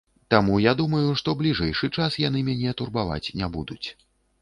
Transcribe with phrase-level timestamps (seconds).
[0.33, 3.83] Таму я думаю, што бліжэйшы час яны мяне турбаваць не будуць.